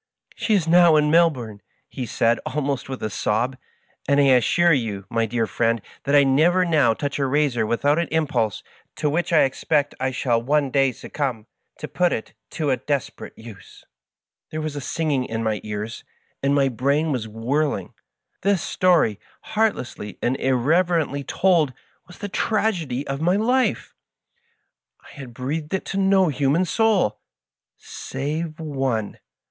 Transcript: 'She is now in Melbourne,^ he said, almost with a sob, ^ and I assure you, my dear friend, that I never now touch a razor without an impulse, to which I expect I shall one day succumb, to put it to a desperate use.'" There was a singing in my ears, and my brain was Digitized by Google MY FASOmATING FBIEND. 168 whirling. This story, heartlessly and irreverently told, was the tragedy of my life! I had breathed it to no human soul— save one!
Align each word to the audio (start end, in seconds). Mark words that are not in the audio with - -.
'She 0.35 0.55
is 0.55 0.67
now 0.67 0.95
in 0.95 1.11
Melbourne,^ 1.11 1.59
he 1.87 2.07
said, 2.07 2.39
almost 2.43 2.89
with 2.89 3.03
a 3.03 3.09
sob, 3.11 3.55
^ 3.55 3.57
and 4.09 4.19
I 4.19 4.29
assure 4.29 4.73
you, 4.73 5.05
my 5.11 5.27
dear 5.27 5.45
friend, 5.45 5.79
that 6.05 6.15
I 6.15 6.23
never 6.23 6.65
now 6.65 6.95
touch 6.95 7.19
a 7.19 7.27
razor 7.27 7.67
without 7.67 7.99
an 7.99 8.07
impulse, 8.07 8.63
to 8.95 9.11
which 9.11 9.31
I 9.31 9.43
expect 9.43 9.93
I 9.99 10.09
shall 10.09 10.41
one 10.41 10.71
day 10.71 10.91
succumb, 10.91 11.45
to 11.77 11.87
put 11.87 12.11
it 12.13 12.33
to 12.49 12.71
a 12.71 12.77
desperate 12.77 13.37
use.'" 13.37 13.85
There 14.49 14.59
was 14.59 14.75
a 14.75 14.81
singing 14.81 15.25
in 15.25 15.43
my 15.43 15.61
ears, 15.63 16.03
and 16.41 16.55
my 16.55 16.67
brain 16.67 17.11
was 17.11 17.27
Digitized 17.27 17.29
by 17.29 17.29
Google 17.29 17.43
MY 17.43 17.61
FASOmATING 17.61 17.89
FBIEND. 17.91 18.41
168 18.41 18.41
whirling. 18.41 18.41
This 18.41 18.61
story, 18.63 19.19
heartlessly 19.53 20.19
and 20.23 20.35
irreverently 20.37 21.23
told, 21.23 21.73
was 22.07 22.17
the 22.17 22.27
tragedy 22.27 23.05
of 23.05 23.21
my 23.21 23.35
life! 23.35 23.93
I 25.01 25.09
had 25.11 25.31
breathed 25.35 25.75
it 25.75 25.85
to 25.93 25.97
no 25.99 26.29
human 26.29 26.65
soul— 26.65 27.19
save 27.77 28.59
one! 28.59 29.19